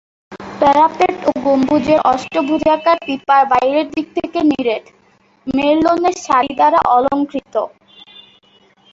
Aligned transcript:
Parapet 0.61 1.17
ও 1.27 1.41
গম্বুজের 1.45 1.99
অষ্টভুজাকার 2.11 2.97
পিপার 3.07 3.41
বাইরের 3.51 3.85
দিক 3.93 4.07
নিরেট 4.49 4.85
মেরলোনের 5.47 6.15
সারি 6.25 6.53
দ্বারা 6.59 6.79
অলঙ্কৃত। 6.95 7.55